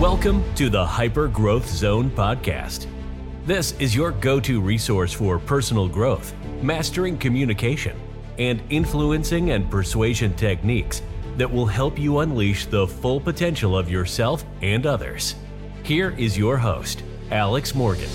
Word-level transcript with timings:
Welcome 0.00 0.54
to 0.54 0.70
the 0.70 0.82
Hyper 0.82 1.28
Growth 1.28 1.68
Zone 1.68 2.08
podcast. 2.08 2.86
This 3.44 3.72
is 3.72 3.94
your 3.94 4.12
go 4.12 4.40
to 4.40 4.58
resource 4.58 5.12
for 5.12 5.38
personal 5.38 5.88
growth, 5.88 6.32
mastering 6.62 7.18
communication, 7.18 8.00
and 8.38 8.62
influencing 8.70 9.50
and 9.50 9.70
persuasion 9.70 10.32
techniques 10.36 11.02
that 11.36 11.52
will 11.52 11.66
help 11.66 11.98
you 11.98 12.20
unleash 12.20 12.64
the 12.64 12.86
full 12.86 13.20
potential 13.20 13.76
of 13.76 13.90
yourself 13.90 14.42
and 14.62 14.86
others. 14.86 15.34
Here 15.82 16.14
is 16.16 16.38
your 16.38 16.56
host, 16.56 17.02
Alex 17.30 17.74
Morgan. 17.74 18.08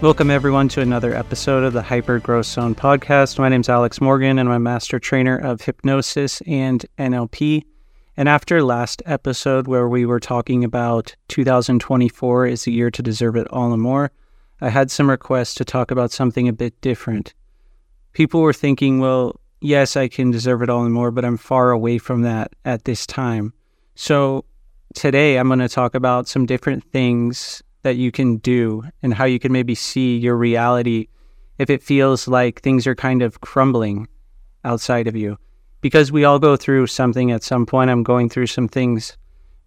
Welcome, 0.00 0.30
everyone, 0.30 0.68
to 0.68 0.80
another 0.80 1.12
episode 1.12 1.64
of 1.64 1.72
the 1.72 1.82
Hyper 1.82 2.20
Growth 2.20 2.46
Zone 2.46 2.76
podcast. 2.76 3.36
My 3.36 3.48
name 3.48 3.62
is 3.62 3.68
Alex 3.68 4.00
Morgan, 4.00 4.38
and 4.38 4.48
I'm 4.48 4.54
a 4.54 4.60
master 4.60 5.00
trainer 5.00 5.36
of 5.36 5.62
hypnosis 5.62 6.40
and 6.42 6.86
NLP. 6.98 7.64
And 8.16 8.28
after 8.28 8.62
last 8.62 9.02
episode, 9.06 9.66
where 9.66 9.88
we 9.88 10.06
were 10.06 10.20
talking 10.20 10.62
about 10.62 11.16
2024 11.26 12.46
is 12.46 12.62
the 12.62 12.70
year 12.70 12.92
to 12.92 13.02
deserve 13.02 13.34
it 13.34 13.48
all 13.48 13.72
and 13.72 13.82
more, 13.82 14.12
I 14.60 14.68
had 14.68 14.92
some 14.92 15.10
requests 15.10 15.54
to 15.56 15.64
talk 15.64 15.90
about 15.90 16.12
something 16.12 16.46
a 16.46 16.52
bit 16.52 16.80
different. 16.80 17.34
People 18.12 18.40
were 18.40 18.52
thinking, 18.52 19.00
well, 19.00 19.40
yes, 19.60 19.96
I 19.96 20.06
can 20.06 20.30
deserve 20.30 20.62
it 20.62 20.70
all 20.70 20.84
and 20.84 20.94
more, 20.94 21.10
but 21.10 21.24
I'm 21.24 21.36
far 21.36 21.72
away 21.72 21.98
from 21.98 22.22
that 22.22 22.52
at 22.64 22.84
this 22.84 23.04
time. 23.04 23.52
So 23.96 24.44
today, 24.94 25.38
I'm 25.38 25.48
going 25.48 25.58
to 25.58 25.68
talk 25.68 25.96
about 25.96 26.28
some 26.28 26.46
different 26.46 26.84
things 26.84 27.64
that 27.82 27.96
you 27.96 28.10
can 28.10 28.36
do 28.38 28.84
and 29.02 29.14
how 29.14 29.24
you 29.24 29.38
can 29.38 29.52
maybe 29.52 29.74
see 29.74 30.16
your 30.16 30.36
reality 30.36 31.08
if 31.58 31.70
it 31.70 31.82
feels 31.82 32.28
like 32.28 32.60
things 32.60 32.86
are 32.86 32.94
kind 32.94 33.22
of 33.22 33.40
crumbling 33.40 34.08
outside 34.64 35.06
of 35.06 35.16
you. 35.16 35.38
Because 35.80 36.10
we 36.10 36.24
all 36.24 36.38
go 36.38 36.56
through 36.56 36.88
something 36.88 37.30
at 37.30 37.42
some 37.42 37.66
point. 37.66 37.90
I'm 37.90 38.02
going 38.02 38.28
through 38.28 38.48
some 38.48 38.68
things 38.68 39.16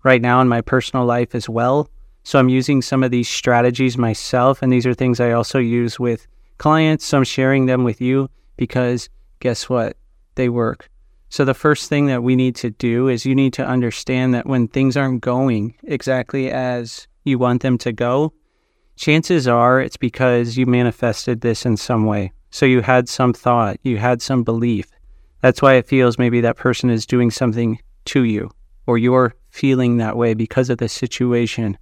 right 0.04 0.22
now 0.22 0.42
in 0.42 0.48
my 0.48 0.62
personal 0.62 1.06
life 1.06 1.36
as 1.36 1.48
well. 1.48 1.89
So 2.23 2.38
I'm 2.38 2.50
using 2.50 2.82
some 2.82 3.04
of 3.04 3.12
these 3.12 3.30
strategies 3.30 3.98
myself. 3.98 4.62
And 4.62 4.72
these 4.72 4.86
are 4.86 4.94
things 4.94 5.20
I 5.20 5.32
also 5.32 5.59
use 5.59 6.00
with 6.00 6.28
clients. 6.58 7.06
So 7.06 7.17
I'm 7.17 7.23
sharing 7.23 7.66
them 7.66 7.84
with 7.84 8.02
you 8.02 8.30
because 8.58 9.09
guess 9.39 9.70
what? 9.70 9.98
They 10.36 10.50
work. 10.50 10.89
So 11.30 11.45
the 11.45 11.54
first 11.54 11.88
thing 11.88 12.08
that 12.08 12.23
we 12.23 12.36
need 12.36 12.56
to 12.58 12.72
do 12.72 13.08
is 13.08 13.26
you 13.26 13.36
need 13.36 13.54
to 13.54 13.66
understand 13.66 14.34
that 14.34 14.45
when 14.45 14.67
things 14.67 14.98
aren't 14.98 15.22
going 15.22 15.76
exactly 15.84 16.52
as 16.52 17.08
you 17.23 17.38
want 17.38 17.61
them 17.61 17.77
to 17.80 17.91
go, 17.91 18.33
chances 18.95 19.47
are 19.47 19.80
it's 19.80 19.97
because 19.97 20.58
you 20.58 20.66
manifested 20.66 21.41
this 21.41 21.66
in 21.66 21.77
some 21.77 22.05
way. 22.05 22.31
So 22.50 22.66
you 22.66 22.81
had 22.81 23.08
some 23.08 23.33
thought, 23.33 23.77
you 23.83 23.97
had 23.97 24.22
some 24.22 24.44
belief. 24.44 24.88
That's 25.42 25.61
why 25.61 25.75
it 25.75 25.88
feels 25.88 26.19
maybe 26.19 26.42
that 26.42 26.58
person 26.58 26.89
is 26.89 27.05
doing 27.05 27.31
something 27.31 27.80
to 28.05 28.23
you 28.23 28.52
or 28.86 28.97
you're 28.97 29.36
feeling 29.49 29.97
that 29.97 30.17
way 30.17 30.33
because 30.33 30.69
of 30.69 30.77
the 30.77 30.89
situation. 30.89 31.77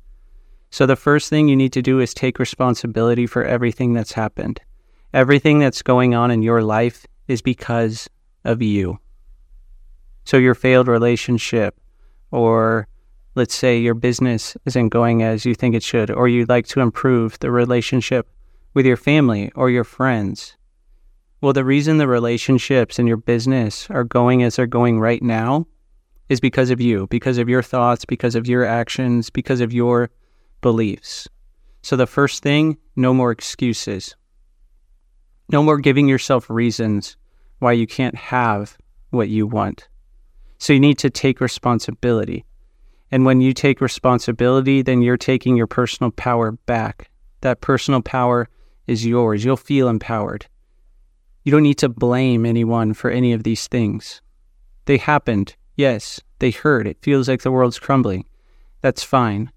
So 0.69 0.85
the 0.85 0.95
first 0.95 1.29
thing 1.29 1.47
you 1.47 1.55
need 1.55 1.73
to 1.73 1.81
do 1.81 1.99
is 1.99 2.13
take 2.13 2.39
responsibility 2.39 3.25
for 3.25 3.43
everything 3.43 3.93
that's 3.93 4.13
happened. 4.13 4.61
Everything 5.13 5.59
that's 5.59 5.81
going 5.81 6.13
on 6.13 6.29
in 6.29 6.43
your 6.43 6.61
life 6.61 7.07
is 7.27 7.41
because 7.41 8.07
of 8.45 8.61
you. 8.61 8.99
So 10.23 10.37
your 10.37 10.53
failed 10.53 10.87
relationship 10.87 11.79
or 12.31 12.87
let's 13.35 13.55
say 13.55 13.77
your 13.77 13.93
business 13.93 14.57
isn't 14.65 14.89
going 14.89 15.23
as 15.23 15.45
you 15.45 15.55
think 15.55 15.75
it 15.75 15.83
should, 15.83 16.11
or 16.11 16.27
you'd 16.27 16.49
like 16.49 16.67
to 16.67 16.81
improve 16.81 17.37
the 17.39 17.51
relationship 17.51 18.27
with 18.73 18.85
your 18.85 18.97
family 18.97 19.51
or 19.55 19.69
your 19.69 19.83
friends. 19.83 20.55
Well, 21.41 21.53
the 21.53 21.63
reason 21.63 21.97
the 21.97 22.07
relationships 22.07 22.99
in 22.99 23.07
your 23.07 23.17
business 23.17 23.89
are 23.89 24.03
going 24.03 24.43
as 24.43 24.55
they're 24.55 24.67
going 24.67 24.99
right 24.99 25.21
now 25.21 25.67
is 26.27 26.39
because 26.39 26.69
of 26.69 26.81
you, 26.81 27.07
because 27.07 27.37
of 27.37 27.49
your 27.49 27.63
thoughts, 27.63 28.05
because 28.05 28.35
of 28.35 28.47
your 28.47 28.65
actions, 28.65 29.29
because 29.29 29.61
of 29.61 29.73
your 29.73 30.09
beliefs. 30.61 31.27
So, 31.81 31.95
the 31.95 32.05
first 32.07 32.43
thing 32.43 32.77
no 32.95 33.13
more 33.13 33.31
excuses. 33.31 34.15
No 35.51 35.63
more 35.63 35.77
giving 35.77 36.07
yourself 36.07 36.49
reasons 36.49 37.15
why 37.59 37.71
you 37.71 37.87
can't 37.87 38.15
have 38.15 38.77
what 39.11 39.29
you 39.29 39.47
want. 39.47 39.87
So, 40.57 40.73
you 40.73 40.79
need 40.79 40.97
to 40.99 41.09
take 41.09 41.39
responsibility. 41.39 42.45
And 43.11 43.25
when 43.25 43.41
you 43.41 43.53
take 43.53 43.81
responsibility, 43.81 44.81
then 44.81 45.01
you're 45.01 45.17
taking 45.17 45.57
your 45.57 45.67
personal 45.67 46.11
power 46.11 46.51
back. 46.51 47.09
That 47.41 47.61
personal 47.61 48.01
power 48.01 48.47
is 48.87 49.05
yours. 49.05 49.43
You'll 49.43 49.57
feel 49.57 49.87
empowered. 49.87 50.45
You 51.43 51.51
don't 51.51 51.63
need 51.63 51.77
to 51.79 51.89
blame 51.89 52.45
anyone 52.45 52.93
for 52.93 53.09
any 53.09 53.33
of 53.33 53.43
these 53.43 53.67
things. 53.67 54.21
They 54.85 54.97
happened. 54.97 55.55
Yes, 55.75 56.19
they 56.39 56.51
hurt. 56.51 56.87
It 56.87 57.01
feels 57.01 57.27
like 57.27 57.41
the 57.41 57.51
world's 57.51 57.79
crumbling. 57.79 58.25
That's 58.81 59.03
fine. 59.03 59.51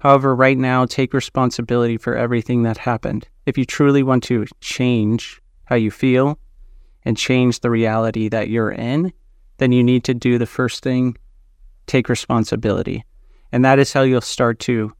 However, 0.00 0.34
right 0.34 0.58
now, 0.58 0.84
take 0.84 1.14
responsibility 1.14 1.96
for 1.96 2.16
everything 2.16 2.62
that 2.62 2.78
happened. 2.78 3.28
If 3.46 3.56
you 3.56 3.64
truly 3.64 4.02
want 4.02 4.22
to 4.24 4.46
change 4.60 5.40
how 5.64 5.76
you 5.76 5.90
feel 5.90 6.38
and 7.04 7.16
change 7.16 7.60
the 7.60 7.70
reality 7.70 8.28
that 8.28 8.48
you're 8.48 8.70
in, 8.70 9.12
then 9.58 9.72
you 9.72 9.82
need 9.82 10.04
to 10.04 10.14
do 10.14 10.38
the 10.38 10.46
first 10.46 10.82
thing 10.82 11.16
take 11.86 12.08
responsibility. 12.08 13.04
And 13.52 13.64
that 13.64 13.78
is 13.78 13.92
how 13.92 14.02
you'll 14.02 14.20
start 14.20 14.58
to 14.60 14.92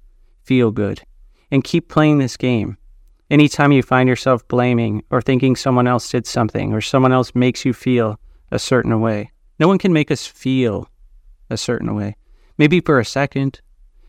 feel 0.43 0.71
good. 0.71 1.03
And 1.51 1.63
keep 1.63 1.89
playing 1.89 2.19
this 2.19 2.37
game. 2.37 2.77
Anytime 3.31 3.73
you 3.73 3.83
find 3.83 4.09
yourself 4.09 4.47
blaming 4.49 5.03
or 5.11 5.21
thinking 5.21 5.57
someone 5.57 5.87
else 5.87 6.11
did 6.11 6.27
something 6.27 6.73
or 6.73 6.81
someone 6.81 7.13
else 7.13 7.35
makes 7.35 7.65
you 7.65 7.73
feel 7.73 8.21
a 8.51 8.59
certain 8.59 9.01
way, 9.01 9.33
no 9.59 9.67
one 9.67 9.79
can 9.79 9.93
make 9.93 10.11
us 10.11 10.27
feel 10.27 10.89
a 11.51 11.57
certain 11.57 11.95
way. 11.95 12.17
Maybe 12.59 12.81
for 12.81 12.99
a 12.99 13.05
second. 13.05 13.61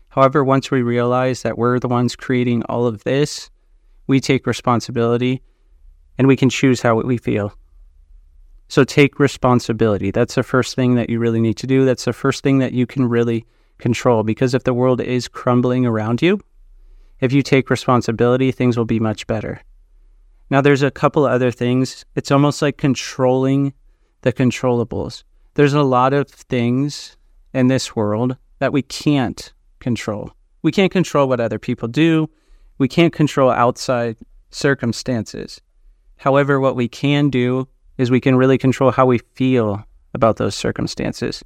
However, 0.08 0.42
once 0.44 0.70
we 0.70 0.82
realize 0.82 1.42
that 1.42 1.58
we're 1.58 1.78
the 1.78 1.88
ones 1.88 2.16
creating 2.16 2.62
all 2.64 2.86
of 2.86 3.04
this, 3.04 3.50
we 4.06 4.20
take 4.20 4.46
responsibility 4.46 5.42
and 6.16 6.26
we 6.26 6.36
can 6.36 6.50
choose 6.50 6.82
how 6.82 6.96
we 6.96 7.18
feel. 7.18 7.54
So 8.68 8.84
take 8.84 9.18
responsibility. 9.18 10.10
That's 10.10 10.34
the 10.34 10.42
first 10.42 10.76
thing 10.76 10.94
that 10.94 11.08
you 11.08 11.18
really 11.18 11.40
need 11.40 11.56
to 11.58 11.66
do. 11.66 11.84
That's 11.84 12.04
the 12.04 12.12
first 12.12 12.42
thing 12.42 12.58
that 12.58 12.72
you 12.72 12.86
can 12.86 13.08
really 13.08 13.46
control 13.78 14.22
because 14.22 14.54
if 14.54 14.64
the 14.64 14.74
world 14.74 15.00
is 15.00 15.26
crumbling 15.28 15.86
around 15.86 16.20
you, 16.20 16.40
if 17.20 17.32
you 17.32 17.42
take 17.42 17.70
responsibility, 17.70 18.52
things 18.52 18.76
will 18.76 18.84
be 18.84 19.00
much 19.00 19.26
better. 19.26 19.62
Now, 20.50 20.60
there's 20.60 20.82
a 20.82 20.90
couple 20.90 21.24
other 21.24 21.50
things. 21.50 22.04
It's 22.14 22.30
almost 22.30 22.62
like 22.62 22.78
controlling 22.78 23.72
the 24.22 24.32
controllables. 24.32 25.24
There's 25.54 25.74
a 25.74 25.82
lot 25.82 26.12
of 26.12 26.28
things 26.28 27.16
in 27.52 27.66
this 27.66 27.96
world 27.96 28.36
that 28.58 28.72
we 28.72 28.82
can't 28.82 29.52
control. 29.80 30.32
We 30.62 30.72
can't 30.72 30.92
control 30.92 31.28
what 31.28 31.40
other 31.40 31.58
people 31.58 31.88
do. 31.88 32.30
We 32.78 32.88
can't 32.88 33.12
control 33.12 33.50
outside 33.50 34.16
circumstances. 34.50 35.60
However, 36.16 36.60
what 36.60 36.76
we 36.76 36.88
can 36.88 37.30
do 37.30 37.68
is 37.98 38.10
we 38.10 38.20
can 38.20 38.36
really 38.36 38.56
control 38.56 38.90
how 38.90 39.04
we 39.04 39.18
feel 39.34 39.84
about 40.14 40.36
those 40.36 40.54
circumstances. 40.54 41.44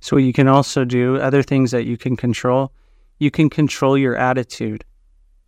So, 0.00 0.16
you 0.16 0.32
can 0.32 0.48
also 0.48 0.84
do 0.84 1.16
other 1.16 1.42
things 1.42 1.72
that 1.72 1.84
you 1.84 1.98
can 1.98 2.16
control. 2.16 2.72
You 3.18 3.30
can 3.30 3.50
control 3.50 3.98
your 3.98 4.16
attitude. 4.16 4.84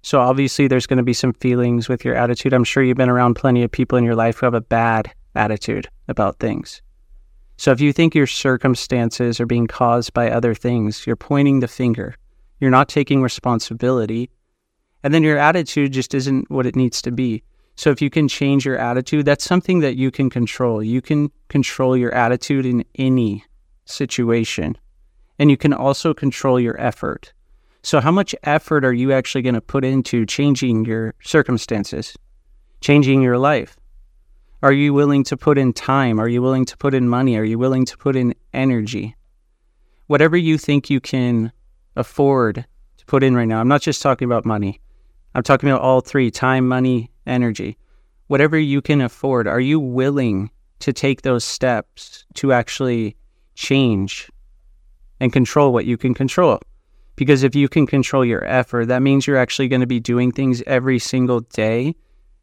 So, 0.03 0.21
obviously, 0.21 0.67
there's 0.67 0.87
going 0.87 0.99
to 0.99 1.03
be 1.03 1.15
some 1.15 1.33
feelings 1.35 1.89
with 1.89 2.05
your 2.05 2.15
attitude. 2.15 2.53
I'm 2.53 2.65
sure 2.65 2.83
you've 2.83 2.97
been 2.97 3.09
around 3.09 3.35
plenty 3.35 3.63
of 3.63 3.71
people 3.71 3.97
in 3.97 4.05
your 4.05 4.17
life 4.17 4.39
who 4.39 4.47
have 4.47 4.55
a 4.55 4.61
bad 4.61 5.13
attitude 5.35 5.89
about 6.09 6.39
things. 6.39 6.83
So, 7.57 7.71
if 7.71 7.81
you 7.81 7.93
think 7.93 8.15
your 8.15 8.27
circumstances 8.27 9.41
are 9.41 9.47
being 9.47 9.67
caused 9.67 10.13
by 10.13 10.31
other 10.31 10.55
things, 10.55 11.07
you're 11.07 11.17
pointing 11.17 11.61
the 11.61 11.69
finger. 11.69 12.17
You're 12.61 12.71
not 12.71 12.89
taking 12.89 13.23
responsibility. 13.23 14.31
And 15.03 15.15
then 15.15 15.23
your 15.23 15.39
attitude 15.39 15.93
just 15.93 16.15
isn't 16.15 16.51
what 16.51 16.67
it 16.67 16.77
needs 16.77 17.01
to 17.03 17.11
be. 17.11 17.43
So 17.77 17.91
if 17.91 18.03
you 18.03 18.11
can 18.11 18.29
change 18.29 18.65
your 18.65 18.77
attitude, 18.77 19.25
that's 19.25 19.45
something 19.45 19.81
that 19.81 19.97
you 19.97 20.11
can 20.11 20.31
control. 20.31 20.83
You 20.83 21.01
can 21.01 21.31
control 21.49 21.97
your 21.97 22.15
attitude 22.15 22.67
in 22.67 22.85
any 22.97 23.45
situation. 23.85 24.77
And 25.39 25.51
you 25.51 25.57
can 25.57 25.73
also 25.73 26.15
control 26.15 26.61
your 26.61 26.81
effort. 26.81 27.33
So, 27.83 28.01
how 28.01 28.13
much 28.13 28.35
effort 28.45 28.85
are 28.85 28.93
you 28.93 29.13
actually 29.13 29.43
going 29.43 29.57
to 29.57 29.61
put 29.61 29.85
into 29.85 30.25
changing 30.25 30.85
your 30.85 31.15
circumstances, 31.23 32.17
changing 32.81 33.23
your 33.23 33.39
life? 33.39 33.77
Are 34.63 34.73
you 34.73 34.95
willing 34.95 35.25
to 35.25 35.37
put 35.37 35.59
in 35.59 35.73
time? 35.73 36.21
Are 36.21 36.29
you 36.29 36.41
willing 36.41 36.65
to 36.67 36.77
put 36.77 36.95
in 36.95 37.09
money? 37.09 37.37
Are 37.37 37.45
you 37.45 37.59
willing 37.59 37.85
to 37.87 37.99
put 37.99 38.15
in 38.15 38.35
energy? 38.53 39.17
Whatever 40.07 40.37
you 40.37 40.59
think 40.59 40.89
you 40.89 41.01
can 41.01 41.51
afford 41.97 42.65
to 42.99 43.07
put 43.07 43.25
in 43.25 43.35
right 43.35 43.49
now, 43.49 43.59
I'm 43.59 43.67
not 43.67 43.83
just 43.83 44.01
talking 44.01 44.27
about 44.27 44.45
money. 44.45 44.81
I'm 45.35 45.43
talking 45.43 45.69
about 45.69 45.83
all 45.83 46.01
three 46.01 46.31
time, 46.31 46.69
money, 46.69 47.11
energy. 47.27 47.77
Whatever 48.27 48.59
you 48.59 48.83
can 48.83 49.01
afford, 49.01 49.47
are 49.47 49.61
you 49.61 49.81
willing 49.81 50.51
to 50.81 50.93
take 50.93 51.23
those 51.23 51.45
steps 51.45 52.25
to 52.35 52.53
actually 52.53 53.17
change 53.55 54.31
and 55.21 55.33
control 55.33 55.73
what 55.73 55.85
you 55.87 55.97
can 55.97 56.15
control? 56.15 56.61
Because 57.17 57.43
if 57.43 57.55
you 57.55 57.69
can 57.69 57.87
control 57.87 58.25
your 58.25 58.45
effort, 58.45 58.87
that 58.87 59.03
means 59.03 59.27
you're 59.27 59.37
actually 59.37 59.69
going 59.69 59.81
to 59.81 59.87
be 59.87 60.01
doing 60.01 60.33
things 60.33 60.63
every 60.67 60.99
single 60.99 61.41
day 61.41 61.95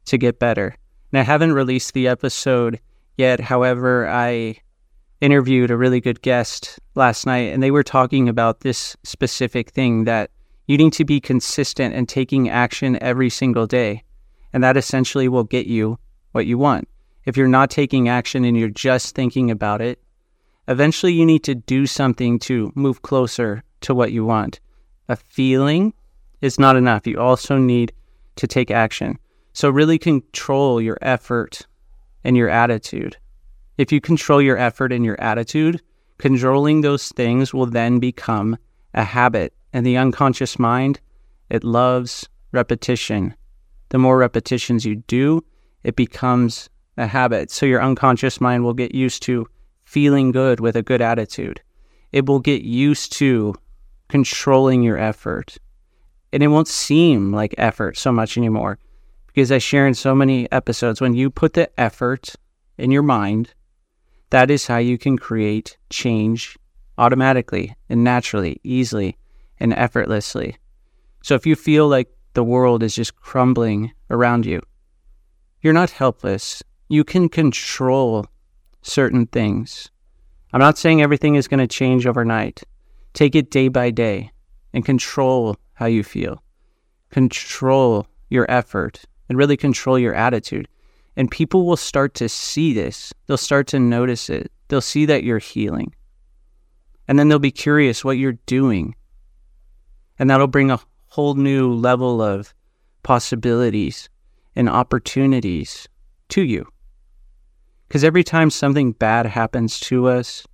to 0.06 0.18
get 0.18 0.39
better. 0.39 0.75
And 1.12 1.19
I 1.19 1.24
haven't 1.24 1.53
released 1.53 1.94
the 1.94 2.07
episode 2.07 2.80
yet. 3.18 3.39
However, 3.39 4.07
I 4.07 4.57
interviewed 5.21 5.71
a 5.71 5.77
really 5.77 6.00
good 6.00 6.21
guest 6.21 6.80
last 6.95 7.25
night 7.25 7.51
and 7.53 7.62
they 7.62 7.71
were 7.71 7.83
talking 7.83 8.30
about 8.30 8.62
this 8.62 8.95
specific 9.03 9.71
thing 9.71 10.06
that 10.06 10.31
you 10.69 10.77
need 10.77 10.94
to 10.94 11.04
be 11.04 11.19
consistent 11.19 11.95
and 11.95 12.07
taking 12.07 12.48
action 12.48 13.01
every 13.01 13.31
single 13.31 13.66
day. 13.66 14.04
And 14.54 14.63
that 14.63 14.77
essentially 14.77 15.27
will 15.27 15.44
get 15.44 15.66
you 15.66 15.98
what 16.31 16.45
you 16.45 16.60
want. 16.60 16.88
If 17.25 17.36
you're 17.36 17.48
not 17.48 17.71
taking 17.71 18.07
action 18.07 18.45
and 18.45 18.56
you're 18.56 18.69
just 18.69 19.16
thinking 19.16 19.50
about 19.50 19.81
it, 19.81 20.00
eventually 20.68 21.12
you 21.12 21.25
need 21.25 21.44
to 21.45 21.56
do 21.56 21.88
something 21.88 22.38
to 22.42 22.71
move 22.75 23.01
closer 23.01 23.63
to 23.81 23.95
what 23.95 24.12
you 24.12 24.24
want. 24.24 24.60
A 25.07 25.16
feeling 25.16 25.92
is 26.39 26.60
not 26.60 26.75
enough. 26.75 27.07
You 27.07 27.19
also 27.19 27.57
need 27.57 27.92
to 28.36 28.45
take 28.45 28.69
action. 28.69 29.18
So, 29.54 29.71
really 29.71 29.98
control 29.98 30.80
your 30.80 31.00
effort 31.01 31.66
and 32.24 32.38
your 32.38 32.48
attitude. 32.48 33.18
If 33.80 33.92
you 33.92 34.00
control 34.00 34.39
your 34.39 34.60
effort 34.60 34.94
and 34.94 35.04
your 35.04 35.19
attitude, 35.19 35.81
controlling 36.19 36.81
those 36.81 37.10
things 37.10 37.56
will 37.56 37.66
then 37.66 37.98
become 37.98 38.56
a 38.94 39.04
habit. 39.04 39.51
And 39.74 39.86
the 39.86 39.98
unconscious 39.98 40.57
mind, 40.57 41.00
it 41.50 41.63
loves 41.63 42.27
repetition. 42.51 43.36
The 43.89 43.98
more 43.98 44.18
repetitions 44.18 44.86
you 44.86 44.98
do, 45.07 45.44
it 45.83 45.95
becomes 45.95 46.69
a 46.98 47.07
habit. 47.07 47.51
So 47.51 47.66
your 47.66 47.81
unconscious 47.81 48.42
mind 48.42 48.63
will 48.63 48.74
get 48.74 48.94
used 48.94 49.24
to 49.24 49.48
feeling 49.86 50.31
good 50.31 50.60
with 50.60 50.75
a 50.75 50.83
good 50.83 51.01
attitude. 51.01 51.62
It 52.12 52.25
will 52.25 52.39
get 52.39 52.62
used 52.62 53.13
to 53.13 53.56
controlling 54.07 54.83
your 54.83 54.98
effort. 54.98 55.57
And 56.33 56.44
it 56.44 56.48
won't 56.48 56.68
seem 56.68 57.31
like 57.31 57.56
effort 57.57 57.98
so 57.98 58.12
much 58.12 58.38
anymore 58.38 58.77
because 59.27 59.51
I 59.51 59.60
share 59.60 59.88
in 59.88 59.94
so 59.94 60.13
many 60.13 60.51
episodes 60.51 61.00
when 61.00 61.13
you 61.13 61.30
put 61.30 61.54
the 61.54 61.69
effort 61.80 62.36
in 62.77 62.92
your 62.92 63.04
mind, 63.04 63.54
that 64.31 64.51
is 64.51 64.68
how 64.68 64.77
you 64.77 64.98
can 64.98 65.18
create 65.18 65.77
change 65.89 66.57
automatically 66.98 67.75
and 67.88 68.04
naturally, 68.04 68.60
easily 68.63 69.18
and 69.59 69.73
effortlessly. 69.73 70.57
So 71.23 71.35
if 71.35 71.45
you 71.45 71.56
feel 71.56 71.88
like 71.88 72.09
the 72.33 72.44
world 72.44 72.83
is 72.83 72.95
just 72.95 73.15
crumbling 73.15 73.91
around 74.09 74.45
you, 74.45 74.61
you're 75.61 75.73
not 75.73 75.89
helpless. 75.89 76.63
You 76.88 77.03
can 77.03 77.29
control 77.29 78.25
certain 78.81 79.27
things. 79.27 79.89
I'm 80.53 80.61
not 80.61 80.77
saying 80.77 81.01
everything 81.01 81.35
is 81.35 81.47
going 81.47 81.59
to 81.59 81.67
change 81.67 82.07
overnight. 82.07 82.63
Take 83.13 83.35
it 83.35 83.51
day 83.51 83.67
by 83.67 83.91
day 83.91 84.31
and 84.73 84.85
control 84.85 85.57
how 85.73 85.85
you 85.85 86.03
feel. 86.03 86.41
Control 87.09 88.07
your 88.29 88.50
effort 88.50 89.03
and 89.27 89.38
really 89.38 89.57
control 89.57 90.00
your 90.00 90.13
attitude. 90.13 90.67
And 91.15 91.29
people 91.29 91.65
will 91.65 91.77
start 91.77 92.13
to 92.15 92.29
see 92.29 92.73
this. 92.73 93.13
They'll 93.27 93.38
start 93.38 93.67
to 93.67 93.79
notice 93.79 94.29
it. 94.29 94.51
They'll 94.67 94.81
see 94.81 95.06
that 95.06 95.23
you're 95.23 95.39
healing. 95.39 95.94
And 97.07 97.17
then 97.19 97.27
they'll 97.27 97.39
be 97.39 97.51
curious 97.51 98.06
what 98.06 98.17
you're 98.17 98.38
doing. 98.45 98.95
And 100.19 100.30
that'll 100.30 100.48
bring 100.48 100.69
a 100.69 100.80
whole 101.07 101.33
new 101.33 101.74
level 101.74 102.21
of 102.21 102.54
possibilities 103.04 104.10
and 104.56 104.69
opportunities 104.69 105.88
to 106.30 106.42
you. 106.42 106.68
Because 107.88 108.04
every 108.04 108.24
time 108.24 108.50
something 108.50 108.92
bad 108.92 109.25
happens 109.25 109.80
to 109.81 110.07
us, 110.07 110.45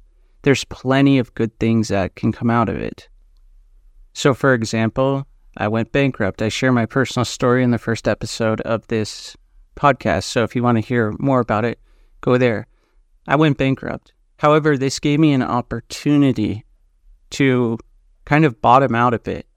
there's 0.44 0.64
plenty 0.66 1.18
of 1.18 1.34
good 1.34 1.60
things 1.60 1.88
that 1.90 2.16
can 2.16 2.32
come 2.32 2.50
out 2.50 2.70
of 2.70 2.78
it. 2.78 3.10
So, 4.14 4.34
for 4.34 4.54
example, 4.54 5.28
I 5.58 5.68
went 5.68 5.92
bankrupt. 5.92 6.42
I 6.42 6.50
share 6.50 6.72
my 6.72 6.86
personal 6.86 7.26
story 7.26 7.64
in 7.64 7.72
the 7.72 7.78
first 7.78 8.08
episode 8.08 8.62
of 8.62 8.88
this 8.88 9.36
podcast. 9.76 10.24
So, 10.24 10.44
if 10.44 10.56
you 10.56 10.64
want 10.64 10.78
to 10.78 10.82
hear 10.82 11.14
more 11.20 11.40
about 11.40 11.66
it, 11.66 11.80
go 12.22 12.38
there. 12.38 12.68
I 13.28 13.36
went 13.36 13.58
bankrupt. 13.58 14.14
However, 14.38 14.78
this 14.78 15.00
gave 15.00 15.20
me 15.20 15.34
an 15.34 15.42
opportunity 15.42 16.64
to 17.32 17.78
kind 18.26 18.46
of 18.46 18.62
bottom 18.62 18.96
out 18.96 19.14
a 19.14 19.28
it. 19.28 19.48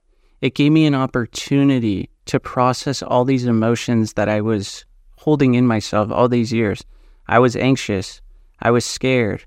It 0.41 0.55
gave 0.55 0.71
me 0.71 0.85
an 0.85 0.95
opportunity 0.95 2.09
to 2.25 2.39
process 2.39 3.01
all 3.01 3.25
these 3.25 3.45
emotions 3.45 4.13
that 4.13 4.29
I 4.29 4.41
was 4.41 4.85
holding 5.17 5.55
in 5.55 5.67
myself 5.67 6.11
all 6.11 6.29
these 6.29 6.53
years. 6.53 6.83
I 7.27 7.39
was 7.39 7.55
anxious. 7.55 8.21
I 8.61 8.71
was 8.71 8.85
scared. 8.85 9.45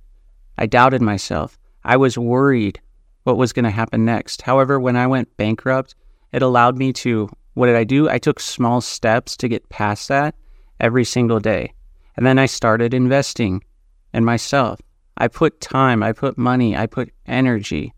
I 0.59 0.67
doubted 0.67 1.01
myself. 1.01 1.59
I 1.85 1.97
was 1.97 2.19
worried 2.19 2.81
what 3.25 3.37
was 3.37 3.53
going 3.53 3.65
to 3.65 3.71
happen 3.71 4.05
next. 4.05 4.43
However, 4.43 4.79
when 4.79 4.97
I 4.97 5.07
went 5.07 5.37
bankrupt, 5.37 5.95
it 6.33 6.43
allowed 6.43 6.77
me 6.77 6.93
to, 6.95 7.29
what 7.55 7.67
did 7.67 7.77
I 7.77 7.85
do? 7.85 8.09
I 8.09 8.19
took 8.19 8.41
small 8.41 8.81
steps 8.81 9.37
to 9.39 9.49
get 9.49 9.69
past 9.69 10.09
that 10.09 10.35
every 10.79 11.05
single 11.05 11.41
day. 11.41 11.73
And 12.17 12.27
then 12.27 12.39
I 12.39 12.47
started 12.47 12.93
investing 12.93 13.65
in 14.13 14.25
myself. 14.25 14.81
I 15.17 15.29
put 15.29 15.61
time, 15.61 16.03
I 16.03 16.13
put 16.13 16.37
money, 16.37 16.77
I 16.77 16.87
put 16.87 17.13
energy 17.27 17.95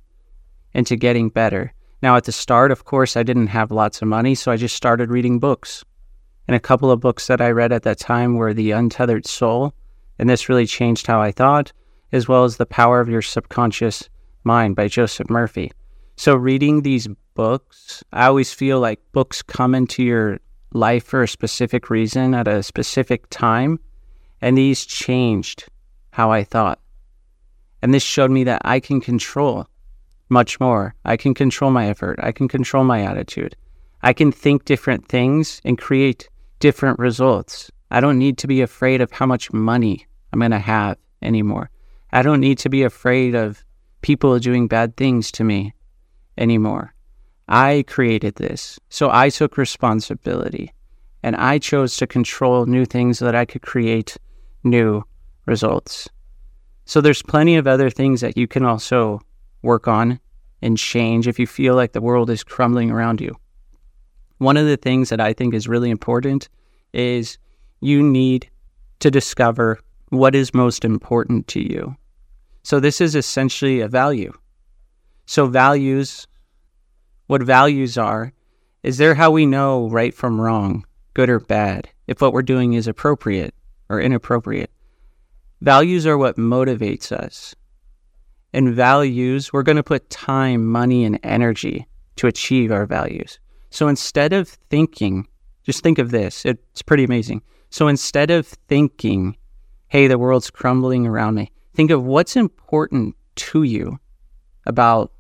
into 0.73 0.97
getting 0.97 1.29
better. 1.29 1.73
Now, 2.05 2.17
at 2.17 2.25
the 2.25 2.33
start, 2.33 2.71
of 2.71 2.85
course, 2.85 3.17
I 3.17 3.23
didn't 3.23 3.47
have 3.47 3.71
lots 3.71 4.03
of 4.03 4.09
money, 4.09 4.35
so 4.35 4.53
I 4.53 4.59
just 4.59 4.77
started 4.77 5.09
reading 5.09 5.39
books. 5.39 5.87
And 6.47 6.55
a 6.55 6.61
couple 6.61 6.91
of 6.91 7.01
books 7.01 7.29
that 7.29 7.41
I 7.41 7.49
read 7.49 7.73
at 7.73 7.83
that 7.85 7.99
time 7.99 8.35
were 8.35 8.53
The 8.53 8.73
Untethered 8.73 9.27
Soul, 9.27 9.73
and 10.19 10.29
this 10.29 10.51
really 10.51 10.67
changed 10.67 11.07
how 11.07 11.23
I 11.23 11.33
thought, 11.33 11.73
as 12.13 12.29
well 12.29 12.45
as 12.45 12.59
The 12.59 12.67
Power 12.67 13.01
of 13.01 13.09
Your 13.09 13.23
Subconscious 13.23 14.11
Mind 14.45 14.77
by 14.77 14.87
Joseph 14.87 15.31
Murphy. 15.31 15.73
So, 16.17 16.35
reading 16.35 16.83
these 16.83 17.09
books, 17.33 18.05
I 18.13 18.27
always 18.27 18.53
feel 18.53 18.81
like 18.81 19.01
books 19.13 19.41
come 19.41 19.75
into 19.75 20.03
your 20.03 20.41
life 20.75 21.05
for 21.05 21.23
a 21.23 21.27
specific 21.27 21.89
reason 21.89 22.35
at 22.35 22.47
a 22.47 22.63
specific 22.63 23.31
time, 23.31 23.81
and 24.43 24.59
these 24.59 24.85
changed 24.85 25.71
how 26.11 26.31
I 26.31 26.45
thought. 26.45 26.81
And 27.81 27.95
this 27.95 28.03
showed 28.03 28.31
me 28.31 28.45
that 28.45 28.61
I 28.63 28.79
can 28.79 29.01
control 29.01 29.67
much 30.35 30.61
more. 30.61 30.95
I 31.07 31.17
can 31.17 31.33
control 31.33 31.71
my 31.71 31.89
effort, 31.89 32.19
I 32.23 32.33
can 32.33 32.49
control 32.49 32.85
my 32.85 33.01
attitude. 33.03 33.57
I 34.03 34.13
can 34.13 34.31
think 34.33 34.67
different 34.67 35.09
things 35.09 35.63
and 35.65 35.79
create 35.79 36.29
different 36.59 36.99
results. 36.99 37.71
I 37.91 38.01
don't 38.01 38.19
need 38.19 38.37
to 38.39 38.47
be 38.47 38.61
afraid 38.61 39.01
of 39.01 39.11
how 39.13 39.25
much 39.25 39.53
money 39.53 40.07
I'm 40.31 40.41
going 40.41 40.51
to 40.51 40.59
have 40.59 40.99
anymore. 41.23 41.71
I 42.13 42.21
don't 42.23 42.41
need 42.41 42.59
to 42.59 42.69
be 42.69 42.83
afraid 42.83 43.35
of 43.35 43.65
people 44.03 44.39
doing 44.39 44.69
bad 44.69 44.97
things 44.97 45.33
to 45.33 45.45
me 45.45 45.73
anymore. 46.37 46.93
I 47.49 47.85
created 47.87 48.35
this. 48.35 48.79
So 48.91 49.11
I 49.11 49.31
took 49.31 49.57
responsibility 49.57 50.75
and 51.23 51.35
I 51.37 51.59
chose 51.59 51.97
to 51.97 52.07
control 52.07 52.67
new 52.67 52.85
things 52.85 53.19
so 53.19 53.25
that 53.25 53.35
I 53.35 53.47
could 53.47 53.63
create 53.63 54.19
new 54.63 55.03
results. 55.47 56.09
So 56.85 57.01
there's 57.01 57.23
plenty 57.23 57.57
of 57.57 57.67
other 57.67 57.89
things 57.89 58.21
that 58.21 58.37
you 58.37 58.47
can 58.47 58.65
also 58.65 59.21
work 59.63 59.89
on 59.89 60.21
and 60.65 60.79
change 60.79 61.29
if 61.29 61.39
you 61.39 61.47
feel 61.47 61.77
like 61.77 61.93
the 61.93 62.01
world 62.01 62.31
is 62.31 62.43
crumbling 62.43 62.91
around 62.91 63.21
you. 63.21 63.37
One 64.39 64.57
of 64.57 64.67
the 64.67 64.79
things 64.79 65.11
that 65.11 65.21
I 65.21 65.35
think 65.35 65.53
is 65.53 65.69
really 65.69 65.91
important 65.91 66.49
is 66.95 67.39
you 67.81 68.03
need 68.03 68.49
to 69.01 69.11
discover 69.11 69.79
what 70.09 70.35
is 70.35 70.55
most 70.55 70.85
important 70.85 71.47
to 71.49 71.61
you. 71.61 71.95
So, 72.63 72.81
this 72.81 73.03
is 73.03 73.15
essentially 73.15 73.81
a 73.81 73.89
value. 73.89 74.33
So, 75.27 75.47
values, 75.47 76.27
what 77.27 77.43
values 77.43 77.99
are, 77.99 78.33
is 78.83 78.97
they're 78.97 79.15
how 79.15 79.31
we 79.31 79.45
know 79.45 79.91
right 79.91 80.15
from 80.15 80.41
wrong, 80.41 80.87
good 81.13 81.29
or 81.29 81.41
bad, 81.41 81.91
if 82.07 82.23
what 82.23 82.33
we're 82.33 82.43
doing 82.43 82.73
is 82.73 82.89
appropriate 82.89 83.55
or 83.91 84.01
inappropriate. 84.01 84.71
Values 85.61 86.07
are 86.07 86.17
what 86.17 86.37
motivates 86.37 87.13
us. 87.13 87.55
And 88.55 88.73
values, 88.73 89.53
we're 89.53 89.65
going 89.65 89.77
to 89.77 89.83
put 89.83 90.09
time, 90.09 90.65
money, 90.65 91.05
and 91.05 91.19
energy 91.25 91.87
to 92.17 92.29
achieve 92.29 92.71
our 92.71 92.87
values. 92.87 93.39
So 93.71 93.89
instead 93.89 94.33
of 94.33 94.49
thinking, 94.49 95.27
just 95.65 95.83
think 95.83 95.99
of 95.99 96.13
this, 96.13 96.45
it's 96.45 96.81
pretty 96.81 97.03
amazing. 97.03 97.43
So 97.71 97.89
instead 97.89 98.31
of 98.31 98.47
thinking, 98.47 99.37
hey, 99.89 100.07
the 100.07 100.19
world's 100.19 100.51
crumbling 100.51 101.07
around 101.07 101.35
me, 101.35 101.51
think 101.75 101.91
of 101.91 102.05
what's 102.05 102.37
important 102.37 103.17
to 103.37 103.65
you 103.65 103.99
about 104.67 105.11